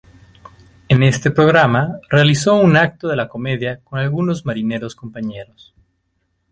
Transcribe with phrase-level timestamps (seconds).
[0.89, 5.75] En este programa, realizó un acto de la comedia con algunos marineros compañeros.